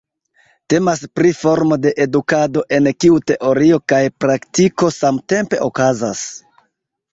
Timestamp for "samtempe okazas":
4.99-6.27